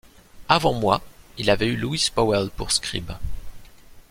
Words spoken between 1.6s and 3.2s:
eu Louis Pauwels pour scribe.